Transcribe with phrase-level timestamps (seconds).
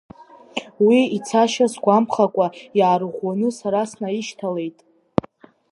[0.85, 2.47] Уи ицашьа сгәамԥхакәа
[2.79, 4.77] иаарыӷәӷәаны саргьы снаишьҭалеит.